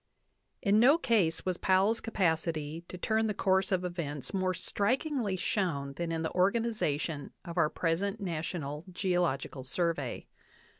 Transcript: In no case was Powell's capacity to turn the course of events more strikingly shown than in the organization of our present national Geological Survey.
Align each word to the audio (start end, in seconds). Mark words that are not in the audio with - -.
In 0.63 0.79
no 0.79 0.97
case 0.97 1.45
was 1.45 1.57
Powell's 1.59 2.01
capacity 2.01 2.83
to 2.87 2.97
turn 2.97 3.27
the 3.27 3.35
course 3.35 3.71
of 3.71 3.85
events 3.85 4.33
more 4.33 4.51
strikingly 4.55 5.35
shown 5.35 5.93
than 5.93 6.11
in 6.11 6.23
the 6.23 6.31
organization 6.33 7.33
of 7.45 7.55
our 7.55 7.69
present 7.69 8.19
national 8.19 8.83
Geological 8.91 9.63
Survey. 9.63 10.25